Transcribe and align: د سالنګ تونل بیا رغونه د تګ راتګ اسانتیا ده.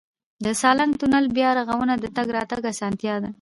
د 0.43 0.45
سالنګ 0.61 0.91
تونل 0.99 1.25
بیا 1.37 1.49
رغونه 1.59 1.93
د 1.99 2.05
تګ 2.15 2.27
راتګ 2.37 2.63
اسانتیا 2.71 3.15
ده. 3.21 3.29